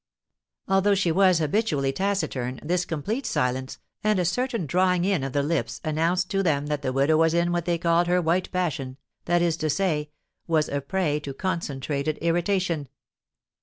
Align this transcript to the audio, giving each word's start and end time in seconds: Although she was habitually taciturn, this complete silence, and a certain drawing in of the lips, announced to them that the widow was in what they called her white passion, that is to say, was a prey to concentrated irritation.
Although 0.67 0.95
she 0.95 1.11
was 1.11 1.37
habitually 1.37 1.93
taciturn, 1.93 2.59
this 2.63 2.85
complete 2.85 3.23
silence, 3.27 3.77
and 4.03 4.17
a 4.17 4.25
certain 4.25 4.65
drawing 4.65 5.05
in 5.05 5.23
of 5.23 5.31
the 5.33 5.43
lips, 5.43 5.79
announced 5.83 6.31
to 6.31 6.41
them 6.41 6.65
that 6.65 6.81
the 6.81 6.91
widow 6.91 7.17
was 7.17 7.35
in 7.35 7.51
what 7.51 7.65
they 7.65 7.77
called 7.77 8.07
her 8.07 8.19
white 8.19 8.51
passion, 8.51 8.97
that 9.25 9.43
is 9.43 9.55
to 9.57 9.69
say, 9.69 10.09
was 10.47 10.67
a 10.69 10.81
prey 10.81 11.19
to 11.19 11.35
concentrated 11.35 12.17
irritation. 12.19 12.87